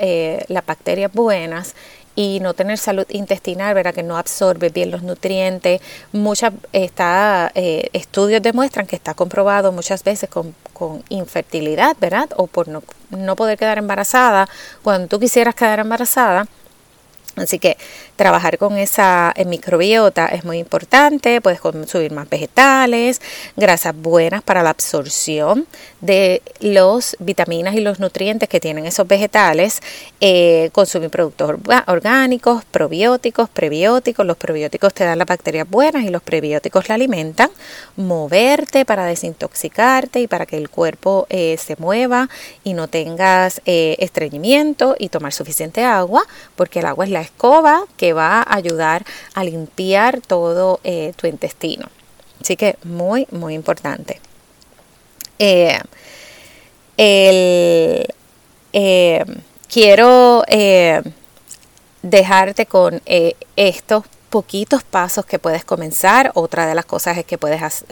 las 0.48 0.64
bacterias 0.64 1.12
buenas 1.12 1.74
y 2.16 2.40
no 2.40 2.54
tener 2.54 2.78
salud 2.78 3.06
intestinal, 3.08 3.74
¿verdad? 3.74 3.94
Que 3.94 4.02
no 4.02 4.16
absorbe 4.16 4.68
bien 4.68 4.90
los 4.90 5.02
nutrientes. 5.02 5.80
Muchas 6.12 6.52
está, 6.72 7.50
eh, 7.54 7.88
estudios 7.92 8.42
demuestran 8.42 8.86
que 8.86 8.96
está 8.96 9.14
comprobado 9.14 9.72
muchas 9.72 10.04
veces 10.04 10.30
con, 10.30 10.54
con 10.72 11.02
infertilidad, 11.08 11.96
¿verdad? 12.00 12.30
O 12.36 12.46
por 12.46 12.68
no, 12.68 12.82
no 13.10 13.36
poder 13.36 13.58
quedar 13.58 13.78
embarazada. 13.78 14.48
Cuando 14.82 15.08
tú 15.08 15.18
quisieras 15.18 15.54
quedar 15.54 15.80
embarazada, 15.80 16.46
Así 17.36 17.58
que 17.58 17.76
trabajar 18.16 18.58
con 18.58 18.78
esa 18.78 19.34
microbiota 19.46 20.26
es 20.26 20.44
muy 20.44 20.58
importante, 20.58 21.40
puedes 21.40 21.60
consumir 21.60 22.12
más 22.12 22.28
vegetales, 22.28 23.20
grasas 23.56 23.94
buenas 23.94 24.42
para 24.42 24.62
la 24.62 24.70
absorción 24.70 25.66
de 26.00 26.42
los 26.60 27.16
vitaminas 27.18 27.74
y 27.74 27.80
los 27.80 27.98
nutrientes 27.98 28.48
que 28.48 28.60
tienen 28.60 28.86
esos 28.86 29.08
vegetales, 29.08 29.80
eh, 30.20 30.70
consumir 30.72 31.10
productos 31.10 31.56
orgánicos, 31.86 32.64
probióticos, 32.64 33.48
prebióticos, 33.48 34.24
los 34.24 34.36
probióticos 34.36 34.94
te 34.94 35.04
dan 35.04 35.18
las 35.18 35.26
bacterias 35.26 35.68
buenas 35.68 36.04
y 36.04 36.10
los 36.10 36.22
prebióticos 36.22 36.88
la 36.88 36.94
alimentan, 36.94 37.50
moverte 37.96 38.84
para 38.84 39.06
desintoxicarte 39.06 40.20
y 40.20 40.28
para 40.28 40.46
que 40.46 40.56
el 40.56 40.68
cuerpo 40.70 41.26
eh, 41.30 41.56
se 41.58 41.76
mueva 41.78 42.28
y 42.62 42.74
no 42.74 42.88
tengas 42.88 43.60
eh, 43.64 43.96
estreñimiento 43.98 44.94
y 44.98 45.08
tomar 45.08 45.32
suficiente 45.32 45.84
agua, 45.84 46.22
porque 46.56 46.80
el 46.80 46.86
agua 46.86 47.04
es 47.04 47.10
la 47.10 47.23
escoba 47.24 47.84
que 47.96 48.12
va 48.12 48.42
a 48.42 48.54
ayudar 48.54 49.04
a 49.34 49.44
limpiar 49.44 50.20
todo 50.20 50.80
eh, 50.84 51.12
tu 51.16 51.26
intestino. 51.26 51.88
Así 52.40 52.56
que 52.56 52.76
muy, 52.84 53.26
muy 53.30 53.54
importante. 53.54 54.20
Eh, 55.38 55.80
eh, 56.96 58.06
quiero 59.68 60.44
dejarte 62.02 62.66
con 62.66 63.02
estos 63.56 64.04
poquitos 64.34 64.82
pasos 64.82 65.24
que 65.26 65.38
puedes 65.38 65.64
comenzar. 65.64 66.32
Otra 66.34 66.66
de 66.66 66.74
las 66.74 66.84
cosas 66.86 67.16
es 67.18 67.24
que 67.24 67.38
puedes 67.38 67.84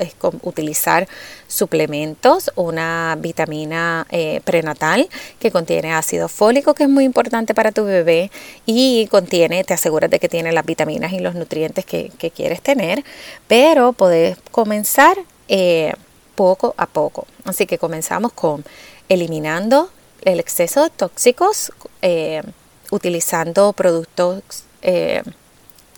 utilizar 0.42 1.07
suplementos, 1.46 2.50
una 2.57 3.16
vitamina 3.16 4.09
eh, 4.11 4.40
prenatal 4.44 5.09
que 5.38 5.52
contiene 5.52 5.94
ácido 5.94 6.26
fólico, 6.28 6.74
que 6.74 6.83
es 6.83 6.88
muy 6.88 7.05
importante 7.05 7.55
para 7.55 7.70
tu 7.70 7.85
bebé 7.85 8.33
y 8.66 9.07
contiene, 9.07 9.62
te 9.62 9.74
aseguras 9.74 10.11
de 10.11 10.18
que 10.18 10.28
tiene 10.28 10.50
las 10.50 10.66
vitaminas 10.66 11.12
y 11.12 11.20
los 11.20 11.37
nutrientes 11.37 11.85
que, 11.85 12.11
quieres 12.35 12.61
tener, 12.61 13.05
pero 13.46 13.92
puedes 13.92 14.37
comenzar 14.50 15.16
eh, 15.46 15.92
poco 16.35 16.74
a 16.76 16.87
poco. 16.87 17.28
Así 17.44 17.66
que 17.66 17.78
comenzamos 17.78 18.33
con 18.33 18.64
eliminando 19.09 19.90
el 20.22 20.40
exceso 20.40 20.83
de 20.83 20.90
tóxicos, 20.90 21.70
eh, 22.00 22.42
utilizando 22.90 23.72
productos 23.74 24.64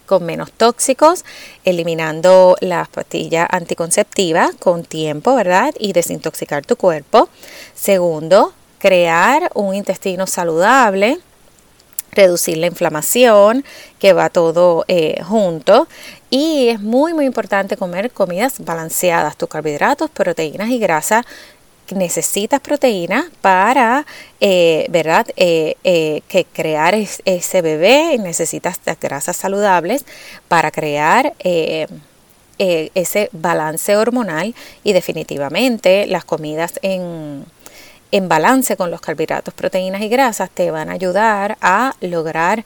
con 0.07 0.25
menos 0.25 0.53
tóxicos, 0.53 1.25
eliminando 1.65 2.57
las 2.61 2.89
pastillas 2.89 3.49
anticonceptivas 3.51 4.55
con 4.59 4.85
tiempo, 4.85 5.35
¿verdad? 5.35 5.75
Y 5.79 5.93
desintoxicar 5.93 6.65
tu 6.65 6.77
cuerpo. 6.77 7.29
Segundo, 7.75 8.53
crear 8.79 9.51
un 9.55 9.75
intestino 9.75 10.27
saludable, 10.27 11.19
reducir 12.13 12.59
la 12.59 12.67
inflamación, 12.67 13.65
que 13.99 14.13
va 14.13 14.31
todo 14.31 14.85
eh, 14.89 15.23
junto. 15.23 15.89
Y 16.31 16.69
es 16.69 16.81
muy, 16.81 17.15
muy 17.15 17.27
importante 17.27 17.77
comer 17.77 18.11
comidas 18.11 18.65
balanceadas, 18.65 19.37
tus 19.37 19.49
carbohidratos, 19.49 20.11
proteínas 20.11 20.69
y 20.71 20.79
grasas 20.79 21.25
necesitas 21.93 22.61
proteína 22.61 23.31
para, 23.41 24.07
eh, 24.41 24.87
¿verdad?, 24.91 25.27
eh, 25.37 25.77
eh, 25.85 26.23
que 26.29 26.45
crear 26.45 26.95
ese 26.95 27.63
bebé, 27.63 28.19
necesitas 28.19 28.81
grasas 29.01 29.37
saludables 29.37 30.05
para 30.49 30.71
crear 30.71 31.35
ese 32.59 33.29
balance 33.33 33.97
hormonal 33.97 34.55
y 34.85 34.93
definitivamente 34.93 36.07
las 36.07 36.25
comidas 36.25 36.79
en, 36.83 37.45
en 38.13 38.29
balance 38.29 38.77
con 38.77 38.93
los 38.93 39.01
carbohidratos, 39.01 39.53
proteínas 39.55 40.01
y 40.03 40.09
grasas 40.09 40.49
te 40.49 40.71
van 40.71 40.89
a 40.89 40.93
ayudar 40.93 41.59
a 41.61 41.95
lograr 42.01 42.65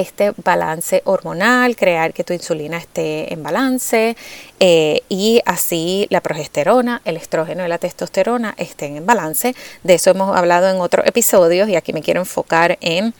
este 0.00 0.32
balance 0.44 1.02
hormonal, 1.04 1.76
crear 1.76 2.12
que 2.12 2.24
tu 2.24 2.32
insulina 2.32 2.76
esté 2.76 3.32
en 3.32 3.42
balance 3.42 4.16
eh, 4.60 5.00
y 5.08 5.40
así 5.46 6.06
la 6.10 6.20
progesterona, 6.20 7.00
el 7.04 7.16
estrógeno 7.16 7.64
y 7.64 7.68
la 7.68 7.78
testosterona 7.78 8.54
estén 8.58 8.96
en 8.96 9.06
balance. 9.06 9.54
De 9.82 9.94
eso 9.94 10.10
hemos 10.10 10.36
hablado 10.36 10.68
en 10.68 10.80
otros 10.80 11.06
episodios 11.06 11.68
y 11.68 11.76
aquí 11.76 11.92
me 11.92 12.02
quiero 12.02 12.20
enfocar 12.20 12.78
en, 12.80 13.14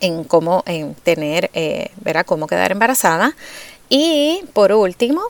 en 0.00 0.24
cómo 0.24 0.62
en 0.66 0.94
tener, 0.94 1.50
eh, 1.54 1.90
cómo 2.26 2.46
quedar 2.46 2.72
embarazada. 2.72 3.34
Y 3.88 4.42
por 4.52 4.72
último, 4.72 5.22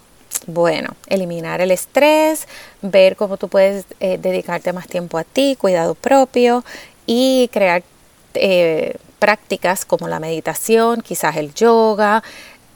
Bueno, 0.46 0.90
eliminar 1.08 1.60
el 1.60 1.70
estrés, 1.70 2.46
ver 2.82 3.16
cómo 3.16 3.36
tú 3.36 3.48
puedes 3.48 3.84
eh, 4.00 4.18
dedicarte 4.18 4.72
más 4.72 4.86
tiempo 4.86 5.18
a 5.18 5.24
ti, 5.24 5.56
cuidado 5.58 5.94
propio 5.94 6.62
y 7.06 7.48
crear 7.52 7.82
eh, 8.34 8.96
prácticas 9.18 9.84
como 9.84 10.08
la 10.08 10.20
meditación, 10.20 11.00
quizás 11.00 11.36
el 11.36 11.54
yoga, 11.54 12.22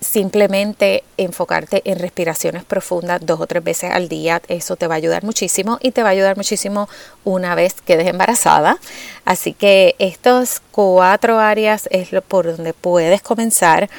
simplemente 0.00 1.04
enfocarte 1.18 1.82
en 1.84 1.98
respiraciones 1.98 2.64
profundas 2.64 3.20
dos 3.24 3.40
o 3.40 3.46
tres 3.46 3.62
veces 3.62 3.90
al 3.92 4.08
día, 4.08 4.40
eso 4.48 4.76
te 4.76 4.86
va 4.86 4.94
a 4.94 4.96
ayudar 4.96 5.24
muchísimo 5.24 5.78
y 5.82 5.90
te 5.90 6.02
va 6.02 6.08
a 6.08 6.12
ayudar 6.12 6.36
muchísimo 6.36 6.88
una 7.24 7.54
vez 7.54 7.74
quedes 7.82 8.08
embarazada. 8.08 8.78
Así 9.24 9.52
que 9.52 9.94
estas 9.98 10.62
cuatro 10.70 11.38
áreas 11.38 11.86
es 11.90 12.12
lo 12.12 12.22
por 12.22 12.46
donde 12.56 12.72
puedes 12.72 13.20
comenzar 13.20 13.90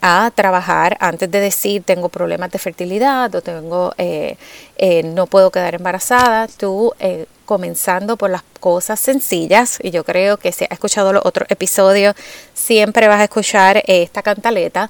a 0.00 0.30
trabajar 0.34 0.96
antes 1.00 1.30
de 1.30 1.40
decir 1.40 1.82
tengo 1.82 2.08
problemas 2.08 2.50
de 2.50 2.58
fertilidad 2.58 3.34
o 3.34 3.42
tengo 3.42 3.92
eh, 3.98 4.36
eh, 4.76 5.02
no 5.02 5.26
puedo 5.26 5.50
quedar 5.50 5.74
embarazada 5.74 6.48
tú 6.48 6.92
eh, 7.00 7.26
comenzando 7.44 8.16
por 8.16 8.30
las 8.30 8.42
cosas 8.60 8.98
sencillas 9.00 9.78
y 9.82 9.90
yo 9.90 10.04
creo 10.04 10.36
que 10.36 10.52
si 10.52 10.64
has 10.64 10.72
escuchado 10.72 11.12
los 11.12 11.24
otros 11.24 11.50
episodios 11.50 12.14
siempre 12.54 13.08
vas 13.08 13.20
a 13.20 13.24
escuchar 13.24 13.82
esta 13.86 14.22
cantaleta 14.22 14.88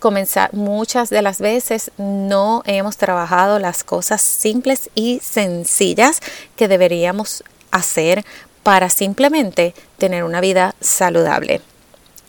comenzar 0.00 0.52
muchas 0.52 1.10
de 1.10 1.22
las 1.22 1.40
veces 1.40 1.92
no 1.96 2.62
hemos 2.66 2.96
trabajado 2.96 3.58
las 3.58 3.84
cosas 3.84 4.20
simples 4.20 4.90
y 4.94 5.20
sencillas 5.20 6.20
que 6.56 6.68
deberíamos 6.68 7.44
hacer 7.70 8.24
para 8.62 8.90
simplemente 8.90 9.74
tener 9.98 10.24
una 10.24 10.40
vida 10.40 10.74
saludable. 10.80 11.60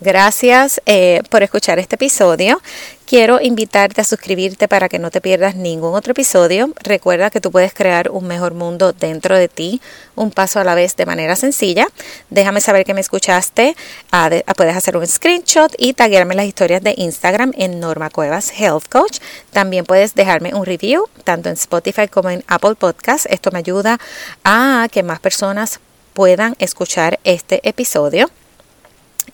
Gracias 0.04 0.82
eh, 0.86 1.22
por 1.30 1.44
escuchar 1.44 1.80
este 1.80 1.96
episodio. 1.96 2.62
Quiero 3.06 3.39
invitarte 3.39 4.02
a 4.02 4.04
suscribirte 4.04 4.68
para 4.68 4.89
que 4.89 5.00
no 5.00 5.12
te 5.12 5.22
pierdas 5.22 5.56
ningún 5.56 5.96
otro 5.96 6.12
episodio. 6.12 6.74
Recuerda 6.84 7.30
que 7.30 7.39
tú 7.39 7.52
puedes 7.52 7.74
crear 7.74 8.12
un 8.12 8.28
mejor 8.28 8.54
mundo 8.54 8.92
dentro 8.92 9.38
de 9.38 9.48
ti, 9.48 9.82
un 10.16 10.30
paso 10.30 10.60
a 10.60 10.66
la 10.66 10.76
vez 10.76 10.98
de 10.98 11.06
manera 11.06 11.38
sencilla. 11.38 11.88
Déjame 12.30 12.60
saber 12.60 12.84
que 12.84 12.94
me 12.94 13.00
escuchaste. 13.00 13.78
Ah, 14.12 14.30
ah, 14.46 14.54
puedes 14.56 14.76
hacer 14.76 14.98
un 14.98 15.08
screenshot 15.08 15.74
y 15.78 15.94
taguearme 15.94 16.36
las 16.36 16.48
historias 16.48 16.84
de 16.84 16.96
Instagram 16.98 17.54
en 17.56 17.80
Norma 17.80 18.10
Cuevas 18.10 18.52
Health 18.52 18.89
Coach. 18.89 19.20
También 19.52 19.86
puedes 19.86 20.16
dejarme 20.16 20.54
un 20.54 20.66
review 20.66 21.06
tanto 21.24 21.48
en 21.48 21.54
Spotify 21.54 22.10
como 22.10 22.30
en 22.30 22.44
Apple 22.48 22.76
Podcast. 22.76 23.26
Esto 23.30 23.52
me 23.52 23.60
ayuda 23.60 24.00
a 24.44 24.89
que 24.92 25.02
más 25.02 25.22
personas 25.22 25.80
puedan 26.13 26.56
escuchar 26.60 27.22
este 27.24 27.62
episodio. 27.63 28.30